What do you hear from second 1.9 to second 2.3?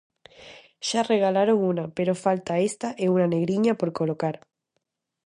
pero